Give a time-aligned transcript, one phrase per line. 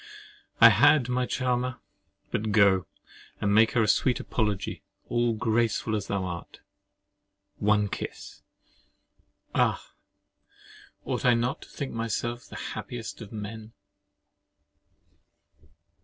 [0.59, 1.79] I had, my charmer.
[2.31, 2.87] But go,
[3.39, 6.59] and make her a sweet apology, all graceful as thou art.
[7.57, 8.41] One kiss!
[9.53, 9.91] Ah!
[11.05, 13.73] ought I not to think myself the happiest of men?